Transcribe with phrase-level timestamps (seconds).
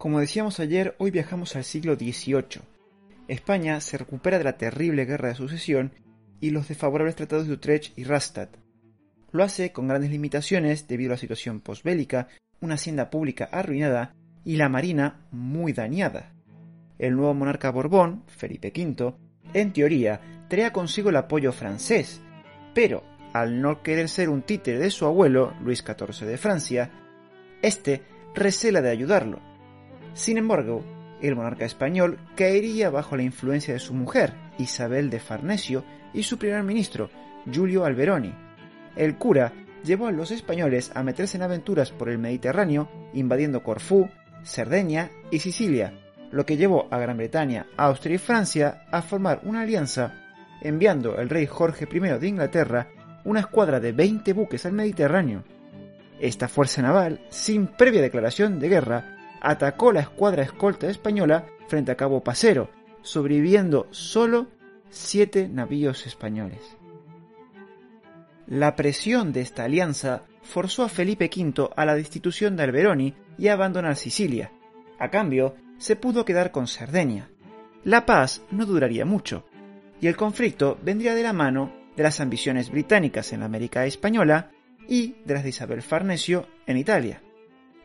[0.00, 2.62] Como decíamos ayer, hoy viajamos al siglo XVIII.
[3.28, 5.92] España se recupera de la terrible guerra de sucesión
[6.40, 8.56] y los desfavorables tratados de Utrecht y Rastatt.
[9.30, 12.28] Lo hace con grandes limitaciones debido a la situación posbélica,
[12.62, 16.32] una hacienda pública arruinada y la marina muy dañada.
[16.98, 19.12] El nuevo monarca Borbón, Felipe V,
[19.52, 22.22] en teoría, traía consigo el apoyo francés,
[22.72, 23.04] pero
[23.34, 26.90] al no querer ser un títere de su abuelo, Luis XIV de Francia,
[27.60, 28.00] este
[28.34, 29.49] recela de ayudarlo.
[30.14, 30.84] Sin embargo,
[31.20, 36.38] el monarca español caería bajo la influencia de su mujer, Isabel de Farnesio, y su
[36.38, 37.10] primer ministro,
[37.50, 38.34] Giulio Alberoni.
[38.96, 39.52] El cura
[39.84, 44.08] llevó a los españoles a meterse en aventuras por el Mediterráneo, invadiendo Corfú,
[44.42, 45.94] Cerdeña y Sicilia,
[46.30, 50.14] lo que llevó a Gran Bretaña, Austria y Francia a formar una alianza,
[50.60, 52.88] enviando el rey Jorge I de Inglaterra
[53.24, 55.44] una escuadra de 20 buques al Mediterráneo.
[56.18, 61.96] Esta fuerza naval, sin previa declaración de guerra, atacó la escuadra escolta española frente a
[61.96, 62.70] Cabo Pasero,
[63.02, 64.48] sobreviviendo solo
[64.90, 66.76] siete navíos españoles.
[68.46, 73.48] La presión de esta alianza forzó a Felipe V a la destitución de Alberoni y
[73.48, 74.50] a abandonar Sicilia.
[74.98, 77.30] A cambio, se pudo quedar con Cerdeña.
[77.84, 79.46] La paz no duraría mucho,
[80.00, 84.50] y el conflicto vendría de la mano de las ambiciones británicas en la América española
[84.88, 87.22] y de las de Isabel Farnesio en Italia.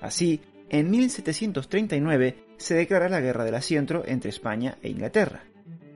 [0.02, 5.44] Así, en 1739 se declara la Guerra del Asiento entre España e Inglaterra.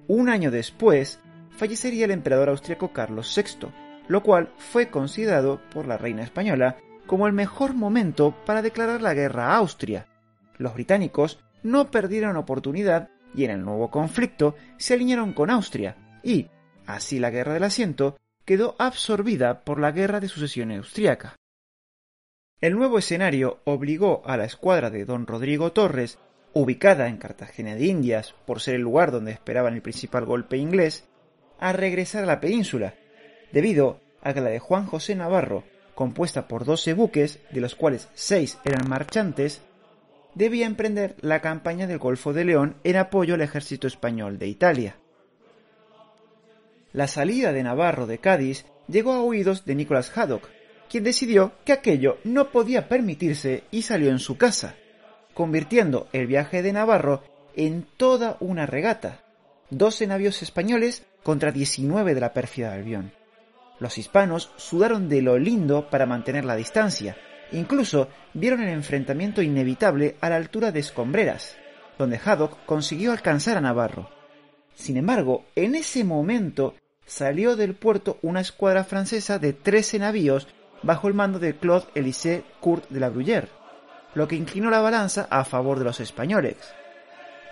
[0.07, 3.67] Un año después, fallecería el emperador austriaco Carlos VI,
[4.07, 9.13] lo cual fue considerado por la reina española como el mejor momento para declarar la
[9.13, 10.07] guerra a Austria.
[10.57, 16.47] Los británicos no perdieron oportunidad y en el nuevo conflicto se alinearon con Austria y,
[16.85, 21.35] así la guerra del asiento, quedó absorbida por la guerra de sucesión austriaca.
[22.61, 26.19] El nuevo escenario obligó a la escuadra de don Rodrigo Torres,
[26.51, 31.07] ubicada en Cartagena de Indias por ser el lugar donde esperaban el principal golpe inglés,
[31.57, 32.95] a regresar a la península,
[33.53, 35.63] debido a que la de Juan José Navarro,
[35.95, 39.61] compuesta por 12 buques, de los cuales 6 eran marchantes,
[40.35, 44.97] debía emprender la campaña del Golfo de León en apoyo al ejército español de Italia.
[46.91, 50.49] La salida de Navarro de Cádiz llegó a oídos de Nicolás Haddock,
[50.89, 54.75] quien decidió que aquello no podía permitirse y salió en su casa,
[55.33, 57.23] convirtiendo el viaje de Navarro
[57.55, 59.23] en toda una regata,
[59.69, 63.13] 12 navíos españoles contra 19 de la pérfida Albión.
[63.79, 67.15] Los hispanos sudaron de lo lindo para mantener la distancia,
[67.51, 71.55] incluso vieron el enfrentamiento inevitable a la altura de Escombreras,
[71.97, 74.09] donde Haddock consiguió alcanzar a Navarro.
[74.73, 76.75] Sin embargo, en ese momento
[77.05, 80.47] salió del puerto una escuadra francesa de 13 navíos
[80.83, 83.49] bajo el mando de Claude Élysée Court de la Bruyère,
[84.13, 86.57] lo que inclinó la balanza a favor de los españoles.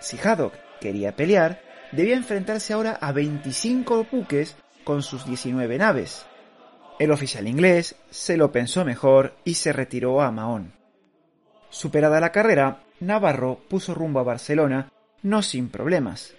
[0.00, 1.60] Si Haddock quería pelear,
[1.92, 6.26] debía enfrentarse ahora a 25 buques con sus 19 naves.
[6.98, 10.72] El oficial inglés se lo pensó mejor y se retiró a Mahón.
[11.70, 14.90] Superada la carrera, Navarro puso rumbo a Barcelona,
[15.22, 16.34] no sin problemas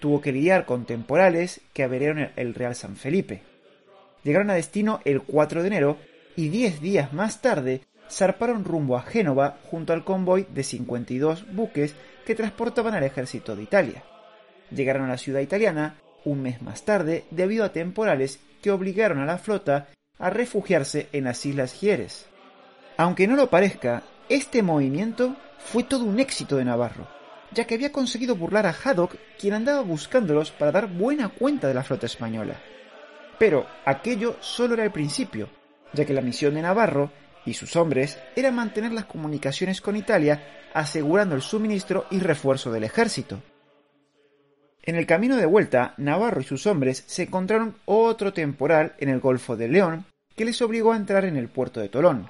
[0.00, 3.42] tuvo que lidiar con temporales que averiaron el Real San Felipe.
[4.22, 5.98] Llegaron a destino el 4 de enero
[6.36, 11.94] y 10 días más tarde zarparon rumbo a Génova junto al convoy de 52 buques
[12.24, 14.04] que transportaban al ejército de Italia.
[14.70, 19.26] Llegaron a la ciudad italiana un mes más tarde debido a temporales que obligaron a
[19.26, 19.88] la flota
[20.18, 22.26] a refugiarse en las Islas Gieres.
[22.96, 27.16] Aunque no lo parezca, este movimiento fue todo un éxito de Navarro
[27.52, 31.74] ya que había conseguido burlar a Haddock, quien andaba buscándolos para dar buena cuenta de
[31.74, 32.56] la flota española.
[33.38, 35.48] Pero aquello solo era el principio,
[35.96, 37.10] ya que la misión de Navarro
[37.44, 40.42] y sus hombres era mantener las comunicaciones con Italia,
[40.74, 43.42] asegurando el suministro y refuerzo del ejército.
[44.82, 49.20] En el camino de vuelta, Navarro y sus hombres se encontraron otro temporal en el
[49.20, 50.06] Golfo de León
[50.36, 52.28] que les obligó a entrar en el puerto de Tolón.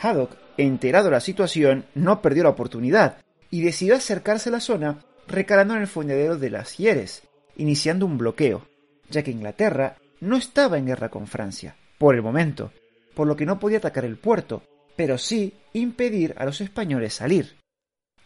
[0.00, 3.18] Haddock, enterado de la situación, no perdió la oportunidad
[3.50, 7.22] y decidió acercarse a la zona recalando en el fondeadero de las Hieres,
[7.56, 8.66] iniciando un bloqueo,
[9.08, 12.72] ya que Inglaterra no estaba en guerra con Francia, por el momento,
[13.18, 14.62] por lo que no podía atacar el puerto,
[14.94, 17.56] pero sí impedir a los españoles salir.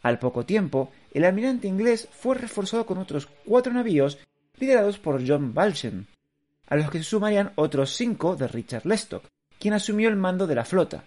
[0.03, 4.19] Al poco tiempo, el almirante inglés fue reforzado con otros cuatro navíos
[4.59, 6.05] liderados por John Balchem,
[6.67, 9.25] a los que se sumarían otros cinco de Richard Lestock,
[9.59, 11.07] quien asumió el mando de la flota.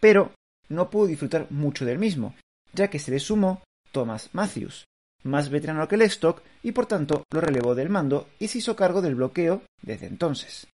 [0.00, 0.32] Pero
[0.70, 2.34] no pudo disfrutar mucho del mismo,
[2.72, 4.86] ya que se le sumó Thomas Matthews,
[5.24, 9.02] más veterano que Lestock y por tanto lo relevó del mando y se hizo cargo
[9.02, 10.68] del bloqueo desde entonces.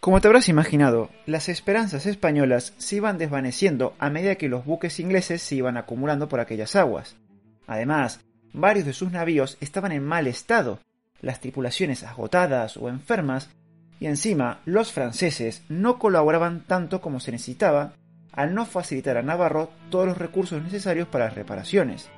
[0.00, 4.98] Como te habrás imaginado, las esperanzas españolas se iban desvaneciendo a medida que los buques
[4.98, 7.16] ingleses se iban acumulando por aquellas aguas.
[7.66, 8.20] Además,
[8.54, 10.78] varios de sus navíos estaban en mal estado,
[11.20, 13.50] las tripulaciones agotadas o enfermas,
[14.00, 17.92] y encima los franceses no colaboraban tanto como se necesitaba
[18.32, 22.08] al no facilitar a Navarro todos los recursos necesarios para las reparaciones.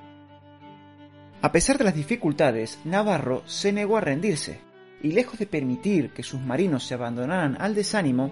[1.41, 4.61] A pesar de las dificultades, Navarro se negó a rendirse,
[5.03, 8.31] y lejos de permitir que sus marinos se abandonaran al desánimo,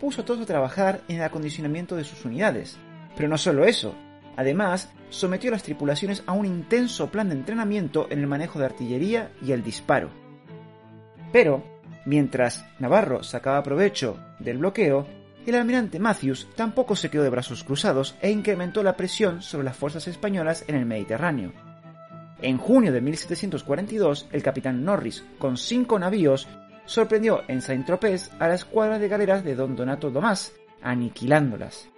[0.00, 2.76] puso a todos a trabajar en el acondicionamiento de sus unidades.
[3.16, 3.94] Pero no solo eso,
[4.36, 8.66] además sometió a las tripulaciones a un intenso plan de entrenamiento en el manejo de
[8.66, 10.10] artillería y el disparo.
[11.32, 11.64] Pero,
[12.04, 15.06] mientras Navarro sacaba provecho del bloqueo,
[15.46, 19.76] el almirante Matthews tampoco se quedó de brazos cruzados e incrementó la presión sobre las
[19.76, 21.67] fuerzas españolas en el Mediterráneo.
[22.40, 26.46] En junio de 1742, el capitán Norris, con cinco navíos,
[26.84, 31.88] sorprendió en Saint-Tropez a la escuadra de galeras de Don Donato Domás, aniquilándolas.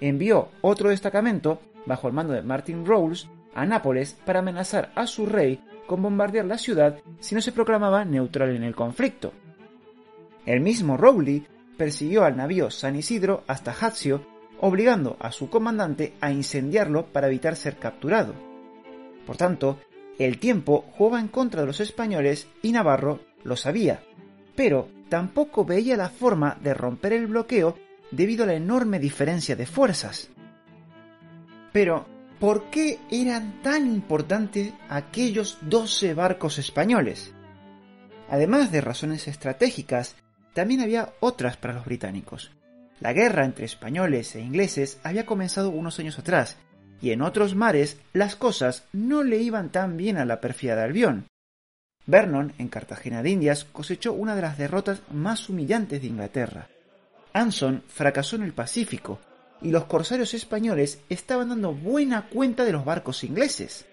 [0.00, 5.24] Envió otro destacamento, bajo el mando de Martin Rolls, a Nápoles para amenazar a su
[5.24, 9.32] rey con bombardear la ciudad si no se proclamaba neutral en el conflicto.
[10.44, 11.46] El mismo Rowley
[11.78, 14.26] persiguió al navío San Isidro hasta Hazio,
[14.60, 18.34] obligando a su comandante a incendiarlo para evitar ser capturado.
[19.26, 19.80] Por tanto,
[20.18, 24.02] el tiempo jugaba en contra de los españoles y Navarro lo sabía,
[24.54, 27.76] pero tampoco veía la forma de romper el bloqueo
[28.10, 30.30] debido a la enorme diferencia de fuerzas.
[31.72, 32.06] Pero,
[32.40, 37.34] ¿por qué eran tan importantes aquellos 12 barcos españoles?
[38.30, 40.16] Además de razones estratégicas,
[40.54, 42.52] también había otras para los británicos.
[43.00, 46.56] La guerra entre españoles e ingleses había comenzado unos años atrás
[47.00, 50.82] y en otros mares las cosas no le iban tan bien a la pérfida de
[50.82, 51.26] Albión.
[52.06, 56.68] Vernon, en Cartagena de Indias, cosechó una de las derrotas más humillantes de Inglaterra.
[57.32, 59.18] Anson fracasó en el Pacífico,
[59.60, 63.86] y los corsarios españoles estaban dando buena cuenta de los barcos ingleses.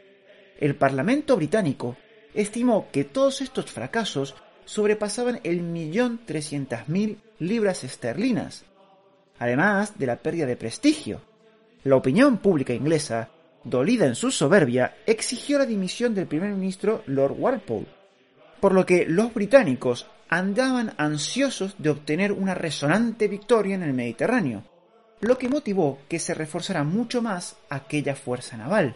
[0.60, 1.98] El Parlamento británico
[2.34, 4.36] estimó que todos estos fracasos
[4.66, 8.64] sobrepasaban el millón trescientas mil libras esterlinas,
[9.40, 11.22] además de la pérdida de prestigio.
[11.84, 13.30] La opinión pública inglesa,
[13.66, 17.88] dolida en su soberbia, exigió la dimisión del primer ministro Lord Walpole,
[18.62, 24.64] por lo que los británicos andaban ansiosos de obtener una resonante victoria en el Mediterráneo,
[25.20, 28.96] lo que motivó que se reforzara mucho más aquella fuerza naval.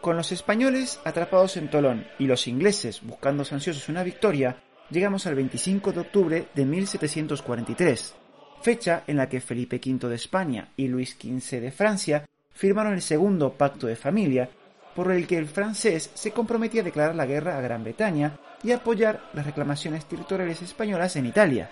[0.00, 5.34] Con los españoles atrapados en Tolón y los ingleses buscando ansiosos una victoria, llegamos al
[5.34, 8.14] 25 de octubre de 1743,
[8.62, 13.02] fecha en la que Felipe V de España y Luis XV de Francia firmaron el
[13.02, 14.48] segundo pacto de familia,
[14.94, 18.72] por el que el francés se comprometía a declarar la guerra a Gran Bretaña y
[18.72, 21.70] apoyar las reclamaciones territoriales españolas en Italia.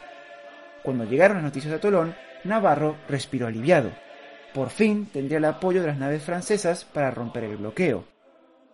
[0.82, 2.14] Cuando llegaron las noticias de Tolón,
[2.44, 3.92] Navarro respiró aliviado.
[4.54, 8.04] Por fin tendría el apoyo de las naves francesas para romper el bloqueo.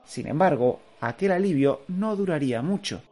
[0.05, 3.03] Sin embargo, aquel alivio no duraría mucho,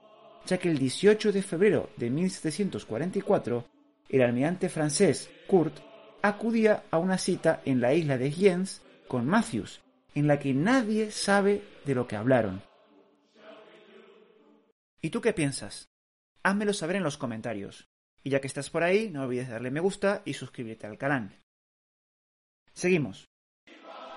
[0.46, 3.73] ya que el 18 de febrero de 1744
[4.16, 5.78] el almirante francés Kurt
[6.22, 9.80] acudía a una cita en la isla de Giens con Matthews,
[10.14, 12.62] en la que nadie sabe de lo que hablaron.
[15.00, 15.88] ¿Y tú qué piensas?
[16.42, 17.88] Házmelo saber en los comentarios.
[18.22, 21.42] Y ya que estás por ahí, no olvides darle me gusta y suscribirte al canal.
[22.72, 23.28] Seguimos.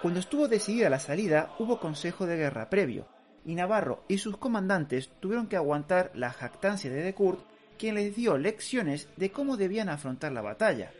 [0.01, 3.09] Cuando estuvo decidida la salida, hubo consejo de guerra previo,
[3.43, 8.15] y Navarro y sus comandantes tuvieron que aguantar la jactancia de De Kurt quien les
[8.15, 10.91] dio lecciones de cómo debían afrontar la batalla.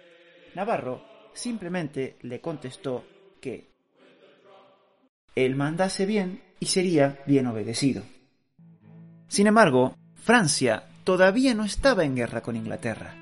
[0.56, 1.04] Navarro
[1.34, 3.06] simplemente le contestó
[3.42, 3.70] que
[5.36, 8.04] él mandase bien y sería bien obedecido.
[9.28, 13.14] Sin embargo, Francia todavía no estaba en guerra con Inglaterra.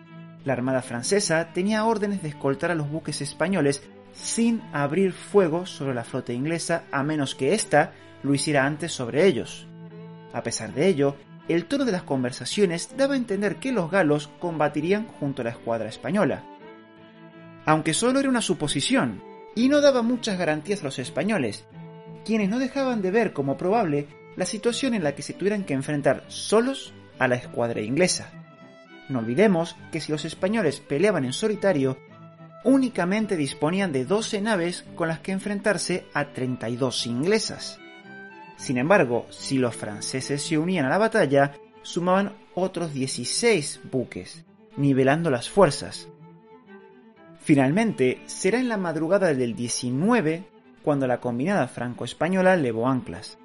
[0.46, 3.84] La Armada francesa tenía órdenes de escoltar a los buques españoles
[4.14, 7.92] sin abrir fuego sobre la flota inglesa a menos que ésta
[8.24, 9.68] lo hiciera antes sobre ellos.
[10.34, 14.30] A pesar de ello, el tono de las conversaciones daba a entender que los galos
[14.40, 16.44] combatirían junto a la escuadra española.
[17.66, 19.22] Aunque solo era una suposición,
[19.56, 21.66] y no daba muchas garantías a los españoles,
[22.26, 25.74] quienes no dejaban de ver como probable la situación en la que se tuvieran que
[25.74, 28.32] enfrentar solos a la escuadra inglesa.
[29.08, 31.98] No olvidemos que si los españoles peleaban en solitario,
[32.64, 37.80] únicamente disponían de 12 naves con las que enfrentarse a 32 inglesas.
[38.58, 44.46] Sin embargo, si los franceses se unían a la batalla, sumaban otros 16 buques,
[44.78, 46.08] nivelando las fuerzas.
[47.40, 50.46] Finalmente, será en la madrugada del 19
[50.84, 53.38] cuando la combinada franco-española levó anclas.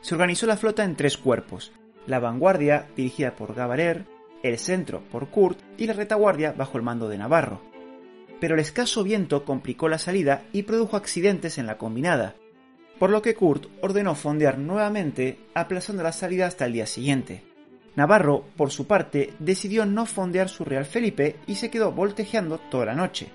[0.00, 1.72] Se organizó la flota en tres cuerpos,
[2.06, 4.06] la vanguardia, dirigida por Gavarer,
[4.42, 7.60] el centro por Kurt y la retaguardia bajo el mando de Navarro.
[8.40, 12.36] Pero el escaso viento complicó la salida y produjo accidentes en la combinada,
[12.98, 17.42] por lo que Kurt ordenó fondear nuevamente, aplazando la salida hasta el día siguiente.
[17.94, 22.86] Navarro, por su parte, decidió no fondear su Real Felipe y se quedó voltejeando toda
[22.86, 23.28] la noche.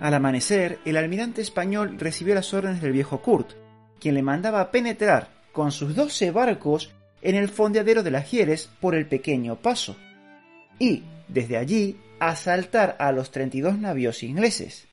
[0.00, 3.52] Al amanecer, el almirante español recibió las órdenes del viejo Kurt,
[4.00, 8.94] quien le mandaba penetrar con sus doce barcos en el fondeadero de las Gieres por
[8.94, 9.96] el pequeño paso,
[10.78, 14.88] y, desde allí, asaltar a los 32 navíos ingleses.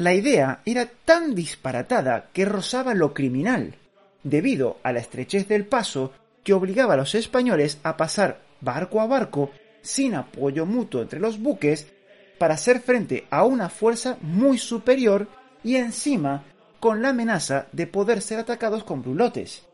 [0.00, 3.74] La idea era tan disparatada que rozaba lo criminal,
[4.22, 9.06] debido a la estrechez del paso que obligaba a los españoles a pasar barco a
[9.06, 9.50] barco
[9.82, 11.86] sin apoyo mutuo entre los buques
[12.38, 15.28] para hacer frente a una fuerza muy superior
[15.62, 16.44] y encima
[16.78, 19.66] con la amenaza de poder ser atacados con brulotes.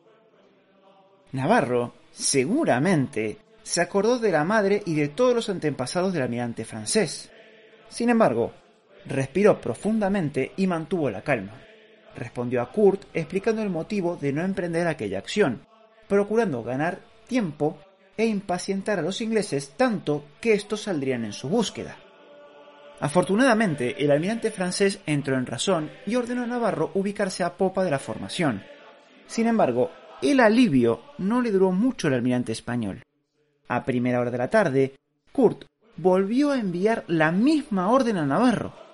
[1.30, 7.30] Navarro, seguramente, se acordó de la madre y de todos los antepasados del almirante francés.
[7.88, 8.52] Sin embargo,
[9.08, 11.52] respiró profundamente y mantuvo la calma.
[12.16, 15.62] Respondió a Kurt explicando el motivo de no emprender aquella acción,
[16.08, 17.78] procurando ganar tiempo
[18.16, 21.96] e impacientar a los ingleses tanto que estos saldrían en su búsqueda.
[22.98, 27.90] Afortunadamente, el almirante francés entró en razón y ordenó a Navarro ubicarse a popa de
[27.90, 28.62] la formación.
[29.26, 29.90] Sin embargo,
[30.22, 33.02] el alivio no le duró mucho al almirante español.
[33.68, 34.94] A primera hora de la tarde,
[35.30, 38.85] Kurt volvió a enviar la misma orden a Navarro.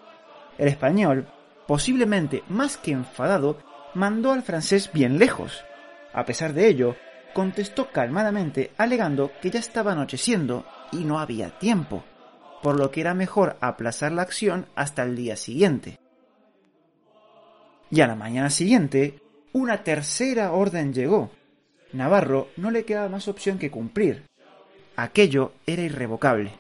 [0.59, 1.27] El español,
[1.67, 3.59] posiblemente más que enfadado,
[3.95, 5.65] mandó al francés bien lejos.
[6.13, 6.97] A pesar de ello,
[7.35, 12.05] contestó calmadamente alegando que ya estaba anocheciendo y no había tiempo
[12.63, 15.99] por lo que era mejor aplazar la acción hasta el día siguiente.
[17.91, 19.21] Y a la mañana siguiente,
[19.53, 21.31] una tercera orden llegó.
[21.93, 24.25] Navarro no le quedaba más opción que cumplir.
[24.97, 26.53] Aquello era irrevocable.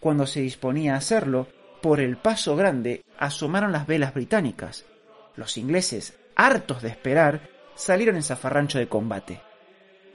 [0.00, 1.46] Cuando se disponía a hacerlo,
[1.82, 4.86] por el paso grande asomaron las velas británicas.
[5.36, 9.40] Los ingleses, hartos de esperar, salieron en zafarrancho de combate.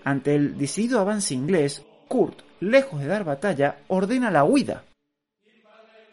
[0.03, 4.85] Ante el decidido avance inglés, Kurt, lejos de dar batalla, ordena la huida.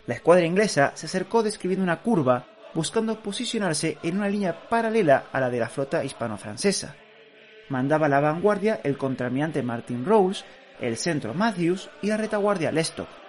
[0.06, 5.40] La escuadra inglesa se acercó describiendo una curva buscando posicionarse en una línea paralela a
[5.40, 6.96] la de la flota hispano-francesa.
[7.68, 10.44] Mandaba la vanguardia el contraalmirante Martin Rolls,
[10.80, 13.23] el centro Matthews y la retaguardia Lestock.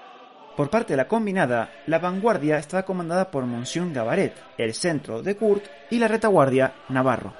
[0.55, 5.35] Por parte de la combinada, la vanguardia estaba comandada por Monsieur Gabaret, el centro de
[5.35, 7.33] Kurt y la retaguardia Navarro.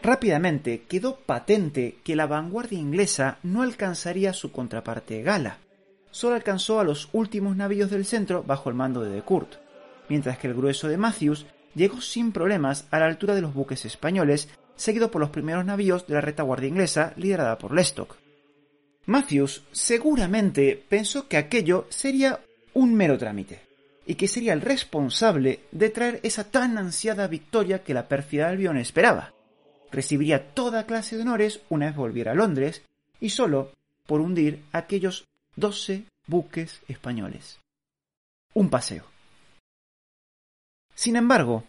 [0.00, 5.58] Rápidamente quedó patente que la vanguardia inglesa no alcanzaría su contraparte gala,
[6.10, 9.56] solo alcanzó a los últimos navíos del centro bajo el mando de De Kurt,
[10.08, 13.84] mientras que el grueso de Matthews llegó sin problemas a la altura de los buques
[13.84, 18.16] españoles, seguido por los primeros navíos de la retaguardia inglesa liderada por Lestock.
[19.08, 22.40] Matthews seguramente pensó que aquello sería
[22.74, 23.62] un mero trámite,
[24.04, 28.76] y que sería el responsable de traer esa tan ansiada victoria que la pérfida Albion
[28.76, 29.32] esperaba.
[29.90, 32.82] Recibiría toda clase de honores una vez volviera a Londres,
[33.18, 33.72] y solo
[34.06, 35.24] por hundir aquellos
[35.56, 37.60] 12 buques españoles.
[38.52, 39.06] Un paseo.
[40.94, 41.64] Sin embargo,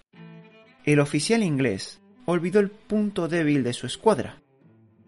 [0.84, 4.42] el oficial inglés olvidó el punto débil de su escuadra,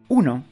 [0.07, 0.45] uno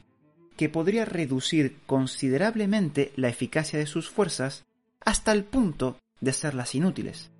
[0.60, 4.66] que podría reducir considerablemente la eficacia de sus fuerzas
[5.02, 7.30] hasta el punto de hacerlas inútiles,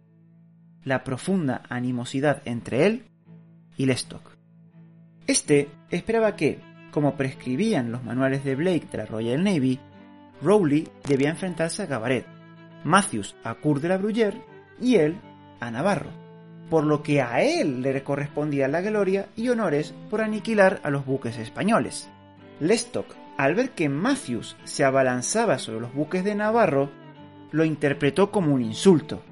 [0.85, 3.05] la profunda animosidad entre él
[3.77, 4.39] y Lestock.
[5.27, 6.61] Este esperaba que,
[6.93, 9.79] como prescribían los manuales de Blake de la Royal Navy,
[10.41, 12.25] Rowley debía enfrentarse a Gabaret,
[12.85, 14.43] Matthews a Cour de la Bruyère
[14.81, 15.21] y él
[15.61, 16.09] a Navarro,
[16.71, 21.05] por lo que a él le correspondía la gloria y honores por aniquilar a los
[21.05, 22.09] buques españoles.
[22.61, 26.90] Lestock, al ver que Matthews se abalanzaba sobre los buques de Navarro,
[27.52, 29.23] lo interpretó como un insulto.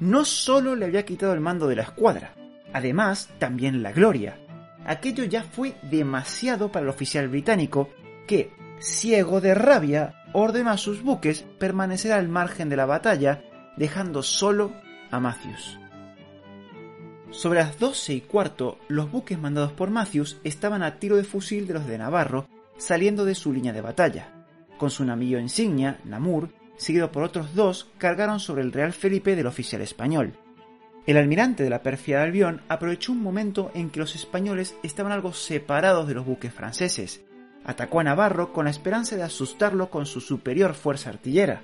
[0.00, 2.34] No solo le había quitado el mando de la escuadra,
[2.72, 4.38] además también la gloria.
[4.86, 7.90] Aquello ya fue demasiado para el oficial británico
[8.26, 13.42] que, ciego de rabia, ordenó a sus buques permanecer al margen de la batalla,
[13.76, 14.72] dejando solo
[15.10, 15.78] a Matthews.
[17.30, 21.66] Sobre las doce y cuarto, los buques mandados por Matthews estaban a tiro de fusil
[21.66, 24.46] de los de Navarro, saliendo de su línea de batalla.
[24.78, 29.46] Con su navío insignia, Namur, seguido por otros dos, cargaron sobre el Real Felipe del
[29.46, 30.32] oficial español.
[31.06, 35.32] El almirante de la pérfida Albión aprovechó un momento en que los españoles estaban algo
[35.32, 37.24] separados de los buques franceses,
[37.64, 41.62] atacó a Navarro con la esperanza de asustarlo con su superior fuerza artillera.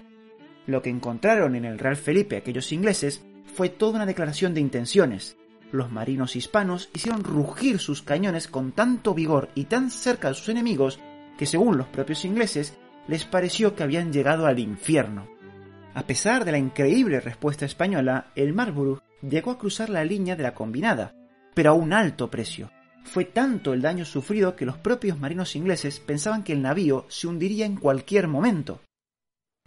[0.66, 5.36] Lo que encontraron en el Real Felipe aquellos ingleses fue toda una declaración de intenciones.
[5.74, 10.50] Los marinos hispanos hicieron rugir sus cañones con tanto vigor y tan cerca de sus
[10.50, 11.00] enemigos
[11.36, 12.78] que, según los propios ingleses,
[13.08, 15.26] les pareció que habían llegado al infierno.
[15.92, 20.44] A pesar de la increíble respuesta española, el Marlborough llegó a cruzar la línea de
[20.44, 21.12] la combinada,
[21.54, 22.70] pero a un alto precio.
[23.02, 27.26] Fue tanto el daño sufrido que los propios marinos ingleses pensaban que el navío se
[27.26, 28.80] hundiría en cualquier momento.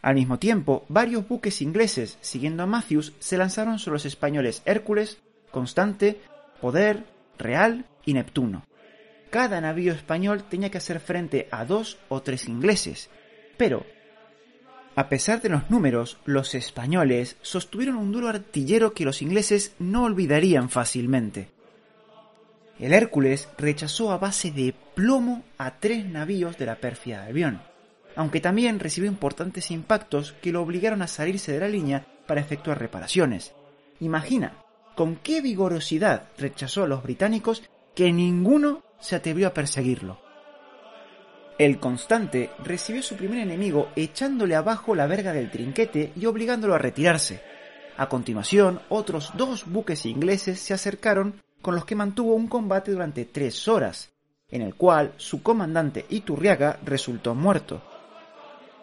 [0.01, 5.17] Al mismo tiempo, varios buques ingleses, siguiendo a Matthews, se lanzaron sobre los españoles Hércules,
[5.57, 6.21] Constante,
[6.61, 7.03] Poder,
[7.39, 8.63] Real y Neptuno.
[9.31, 13.09] Cada navío español tenía que hacer frente a dos o tres ingleses,
[13.57, 13.83] pero,
[14.95, 20.03] a pesar de los números, los españoles sostuvieron un duro artillero que los ingleses no
[20.03, 21.49] olvidarían fácilmente.
[22.77, 27.61] El Hércules rechazó a base de plomo a tres navíos de la pérfida de Albión,
[28.15, 32.77] aunque también recibió importantes impactos que lo obligaron a salirse de la línea para efectuar
[32.77, 33.55] reparaciones.
[33.99, 34.53] Imagina
[34.97, 37.61] con qué vigorosidad rechazó a los británicos
[37.93, 40.19] que ninguno se atrevió a perseguirlo.
[41.59, 46.79] El Constante recibió su primer enemigo echándole abajo la verga del trinquete y obligándolo a
[46.79, 47.43] retirarse.
[47.95, 53.25] A continuación, otros dos buques ingleses se acercaron con los que mantuvo un combate durante
[53.25, 54.09] tres horas,
[54.49, 57.83] en el cual su comandante Iturriaga resultó muerto.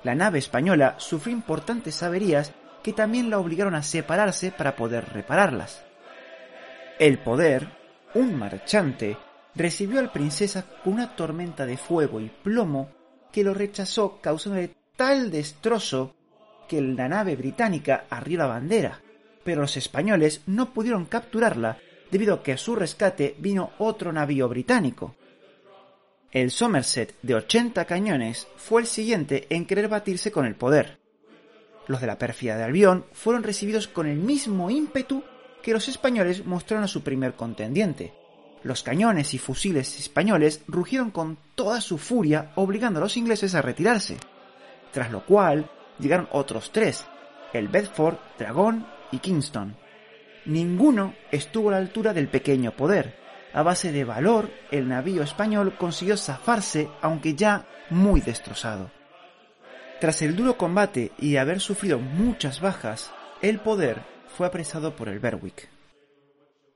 [0.04, 2.52] La nave española sufrió importantes averías
[2.84, 5.82] que también la obligaron a separarse para poder repararlas.
[6.98, 7.66] El poder,
[8.14, 9.16] un marchante,
[9.56, 12.90] recibió al princesa con una tormenta de fuego y plomo
[13.32, 16.14] que lo rechazó causándole tal destrozo
[16.68, 19.02] que la nave británica arrió la bandera,
[19.42, 21.78] pero los españoles no pudieron capturarla
[22.12, 25.16] debido a que a su rescate vino otro navío británico.
[26.30, 31.00] El Somerset de 80 cañones fue el siguiente en querer batirse con el poder.
[31.88, 35.24] Los de la pérfida de Albión fueron recibidos con el mismo ímpetu
[35.64, 38.12] que los españoles mostraron a su primer contendiente.
[38.62, 43.62] Los cañones y fusiles españoles rugieron con toda su furia, obligando a los ingleses a
[43.62, 44.18] retirarse.
[44.92, 47.04] Tras lo cual llegaron otros tres,
[47.52, 49.76] el Bedford, Dragón y Kingston
[50.46, 53.16] ninguno estuvo a la altura del pequeño poder.
[53.52, 58.90] A base de valor, el navío español consiguió zafarse, aunque ya muy destrozado.
[60.00, 63.12] Tras el duro combate y haber sufrido muchas bajas,
[63.42, 64.02] el poder
[64.36, 65.68] fue apresado por el Berwick.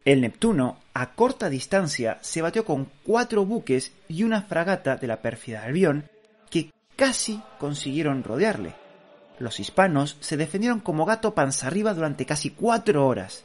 [0.05, 5.21] El Neptuno, a corta distancia, se batió con cuatro buques y una fragata de la
[5.21, 6.09] pérfida Albión
[6.51, 8.75] que casi consiguieron rodearle.
[9.39, 13.45] Los hispanos se defendieron como gato panza arriba durante casi cuatro horas.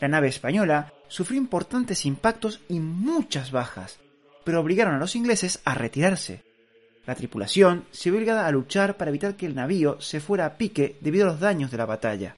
[0.00, 3.98] La nave española sufrió importantes impactos y muchas bajas,
[4.44, 6.42] pero obligaron a los ingleses a retirarse.
[7.06, 10.56] La tripulación se vio obligada a luchar para evitar que el navío se fuera a
[10.56, 12.36] pique debido a los daños de la batalla.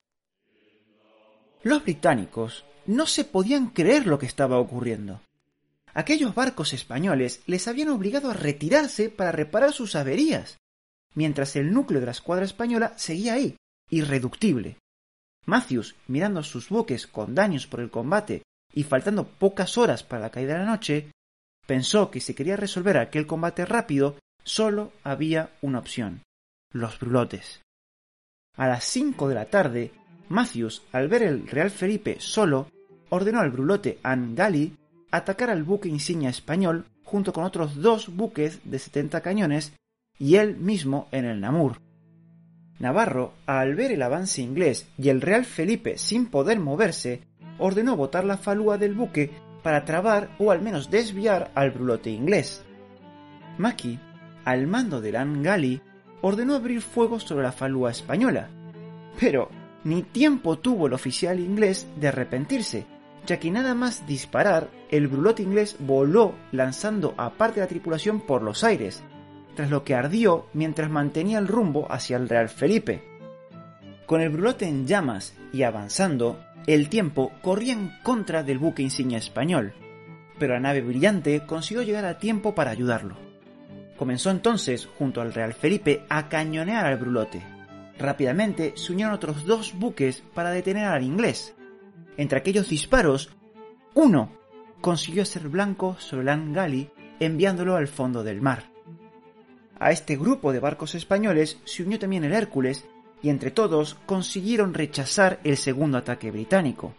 [1.62, 5.20] Los británicos no se podían creer lo que estaba ocurriendo.
[5.92, 10.59] Aquellos barcos españoles les habían obligado a retirarse para reparar sus averías,
[11.14, 13.57] mientras el núcleo de la escuadra española seguía ahí,
[13.90, 14.79] irreductible.
[15.46, 18.42] Matthews, mirando sus buques con daños por el combate
[18.73, 21.11] y faltando pocas horas para la caída de la noche,
[21.66, 26.23] pensó que si quería resolver aquel combate rápido, solo había una opción,
[26.73, 27.62] los brulotes.
[28.57, 29.92] A las cinco de la tarde,
[30.31, 32.69] Matthews, al ver el Real Felipe solo,
[33.09, 34.77] ordenó al brulote Angali
[35.11, 39.73] atacar al buque insignia español junto con otros dos buques de 70 cañones
[40.21, 41.81] y él mismo en el Namur.
[42.79, 47.23] Navarro, al ver el avance inglés y el Real Felipe sin poder moverse,
[47.59, 49.33] ordenó botar la falúa del buque
[49.64, 52.64] para trabar o al menos desviar al brulote inglés.
[53.59, 53.99] Maki,
[54.45, 55.83] al mando del Angali,
[56.23, 58.49] ordenó abrir fuego sobre la falúa española.
[59.19, 59.51] Pero
[59.85, 62.87] ni tiempo tuvo el oficial inglés de arrepentirse,
[63.27, 68.21] ya que nada más disparar, el brulote inglés voló lanzando a parte de la tripulación
[68.21, 69.03] por los aires,
[69.55, 73.05] tras lo que ardió mientras mantenía el rumbo hacia el Real Felipe.
[74.07, 79.19] Con el brulote en llamas y avanzando, el tiempo corría en contra del buque insignia
[79.19, 79.73] español,
[80.38, 83.16] pero la nave brillante consiguió llegar a tiempo para ayudarlo.
[83.97, 87.43] Comenzó entonces, junto al Real Felipe, a cañonear al brulote.
[88.00, 91.54] Rápidamente se unieron otros dos buques para detener al inglés.
[92.16, 93.28] Entre aquellos disparos,
[93.94, 94.32] uno
[94.80, 98.70] consiguió hacer blanco sobre el Angali enviándolo al fondo del mar.
[99.78, 102.86] A este grupo de barcos españoles se unió también el Hércules
[103.22, 106.94] y entre todos consiguieron rechazar el segundo ataque británico.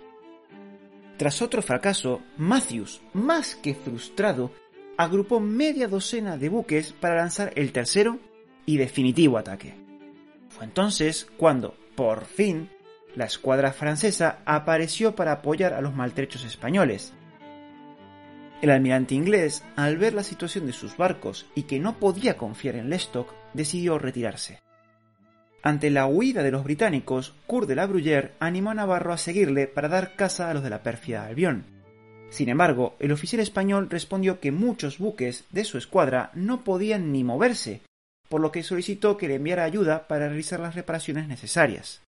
[1.18, 4.52] Tras otro fracaso, Matthews, más que frustrado,
[4.98, 8.20] agrupó media docena de buques para lanzar el tercero
[8.68, 9.91] y definitivo ataque.
[10.62, 12.70] Fue entonces cuando, por fin,
[13.16, 17.16] la escuadra francesa apareció para apoyar a los maltrechos españoles,
[18.62, 22.76] el almirante inglés, al ver la situación de sus barcos y que no podía confiar
[22.76, 24.60] en Lestock, decidió retirarse.
[25.64, 29.66] Ante la huida de los británicos, Kurt de la Bruyère animó a Navarro a seguirle
[29.66, 31.66] para dar caza a los de la pérfida Albión.
[32.30, 37.24] Sin embargo, el oficial español respondió que muchos buques de su escuadra no podían ni
[37.24, 37.82] moverse,
[38.32, 42.02] por lo que solicitó que le enviara ayuda para realizar las reparaciones necesarias.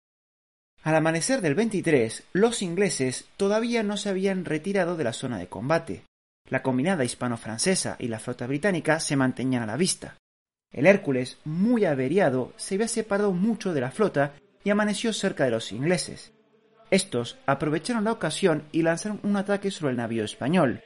[0.85, 5.49] Al amanecer del 23, los ingleses todavía no se habían retirado de la zona de
[5.49, 6.05] combate.
[6.49, 10.17] La combinada hispano-francesa y la flota británica se mantenían a la vista.
[10.71, 15.51] El Hércules, muy averiado, se había separado mucho de la flota y amaneció cerca de
[15.51, 16.33] los ingleses.
[16.93, 20.85] Estos aprovecharon la ocasión y lanzaron un ataque sobre el navío español.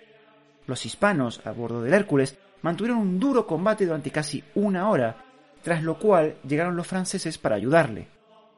[0.67, 5.26] Los hispanos, a bordo del Hércules, mantuvieron un duro combate durante casi una hora,
[5.67, 8.07] tras lo cual llegaron los franceses para ayudarle.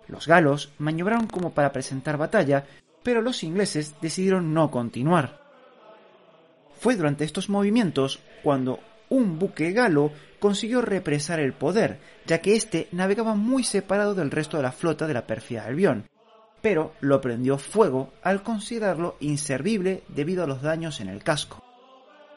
[0.08, 2.66] Los galos maniobraron como para presentar batalla,
[3.02, 5.40] pero los ingleses decidieron no continuar.
[6.78, 12.88] Fue durante estos movimientos cuando un buque galo consiguió represar el poder, ya que éste
[12.92, 16.04] navegaba muy separado del resto de la flota de la pérfida Albión,
[16.60, 21.64] pero lo prendió fuego al considerarlo inservible debido a los daños en el casco.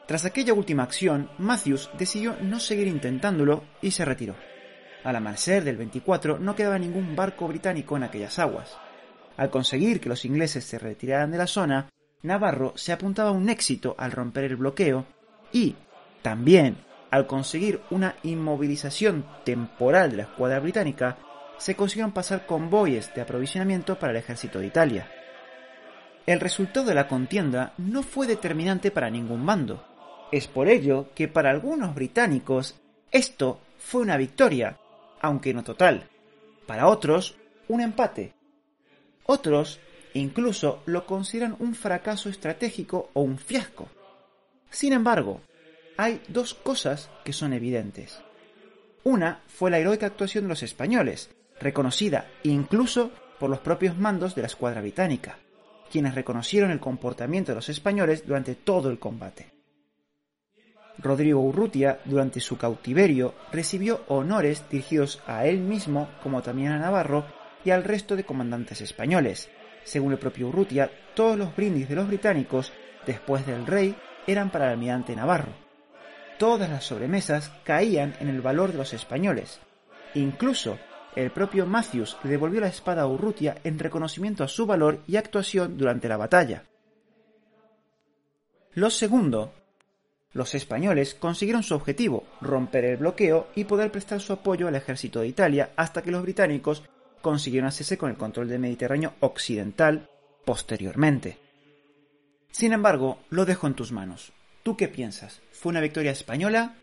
[0.06, 4.34] Tras aquella última acción, Matthews decidió no seguir intentándolo y se retiró.
[5.04, 8.76] Al amanecer del 24 no quedaba ningún barco británico en aquellas aguas.
[9.36, 11.88] Al conseguir que los ingleses se retiraran de la zona,
[12.22, 15.04] Navarro se apuntaba a un éxito al romper el bloqueo
[15.52, 15.74] y,
[16.22, 16.76] también,
[17.10, 21.18] al conseguir una inmovilización temporal de la escuadra británica,
[21.58, 25.08] se consiguieron pasar convoyes de aprovisionamiento para el ejército de Italia.
[26.26, 29.84] El resultado de la contienda no fue determinante para ningún bando.
[30.30, 34.78] Es por ello que para algunos británicos esto fue una victoria,
[35.22, 36.08] aunque no total.
[36.66, 37.36] Para otros,
[37.68, 38.34] un empate.
[39.24, 39.80] Otros
[40.14, 43.88] incluso lo consideran un fracaso estratégico o un fiasco.
[44.70, 45.40] Sin embargo,
[45.96, 48.20] hay dos cosas que son evidentes.
[49.04, 51.30] Una fue la heroica actuación de los españoles,
[51.60, 55.38] reconocida incluso por los propios mandos de la escuadra británica,
[55.90, 59.61] quienes reconocieron el comportamiento de los españoles durante todo el combate.
[60.98, 67.24] Rodrigo Urrutia, durante su cautiverio, recibió honores dirigidos a él mismo como también a Navarro
[67.64, 69.48] y al resto de comandantes españoles.
[69.84, 72.72] Según el propio Urrutia, todos los brindis de los británicos,
[73.06, 75.52] después del rey, eran para el almirante Navarro.
[76.38, 79.60] Todas las sobremesas caían en el valor de los españoles.
[80.14, 80.78] Incluso
[81.14, 85.16] el propio Matthews le devolvió la espada a Urrutia en reconocimiento a su valor y
[85.16, 86.64] actuación durante la batalla.
[88.74, 89.52] Lo segundo,
[90.32, 95.20] los españoles consiguieron su objetivo, romper el bloqueo y poder prestar su apoyo al ejército
[95.20, 96.82] de Italia hasta que los británicos
[97.20, 100.08] consiguieron hacerse con el control del Mediterráneo occidental
[100.44, 101.38] posteriormente.
[102.50, 104.32] Sin embargo, lo dejo en tus manos.
[104.62, 105.40] ¿Tú qué piensas?
[105.52, 106.76] ¿Fue una victoria española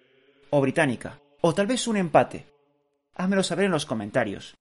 [0.49, 1.19] o británica?
[1.41, 2.45] ¿O tal vez un empate?
[3.19, 4.55] házmelo saber en los comentarios.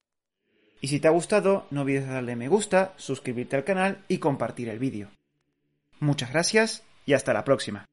[0.80, 4.68] Y si te ha gustado, no olvides darle me gusta, suscribirte al canal y compartir
[4.68, 5.10] el vídeo.
[6.00, 7.86] Muchas gracias y hasta la próxima.